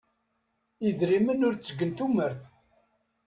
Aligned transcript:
Idrimen 0.89 1.45
ur 1.47 1.53
ttegen 1.55 1.91
tumert. 1.97 2.41